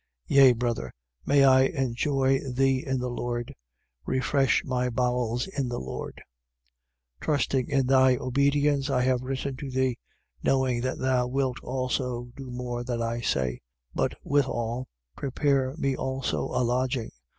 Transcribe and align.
1:20. 0.31 0.35
Yea, 0.35 0.53
brother. 0.53 0.93
May 1.27 1.45
I 1.45 1.61
enjoy 1.61 2.39
thee 2.39 2.83
in 2.83 2.97
the 2.97 3.07
Lord! 3.11 3.53
Refresh 4.07 4.63
my 4.65 4.89
bowels 4.89 5.45
in 5.45 5.67
the 5.69 5.77
Lord. 5.79 6.23
1:21. 7.19 7.19
Trusting 7.23 7.69
in 7.69 7.85
thy 7.85 8.17
obedience, 8.17 8.89
I 8.89 9.03
have 9.03 9.21
written 9.21 9.57
to 9.57 9.69
thee: 9.69 9.99
knowing 10.41 10.81
that 10.81 10.97
thou 10.97 11.27
wilt 11.27 11.59
also 11.61 12.31
do 12.35 12.49
more 12.49 12.83
than 12.83 12.99
I 13.03 13.21
say. 13.21 13.59
1:22. 13.93 13.93
But 13.93 14.13
withal 14.23 14.87
prepare 15.15 15.75
me 15.77 15.95
also 15.95 16.45
a 16.45 16.65
lodging. 16.65 17.11